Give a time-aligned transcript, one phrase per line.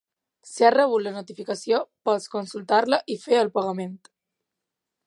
[0.51, 3.97] Si has rebut la notificació, pots consultar-la i fer el pagament.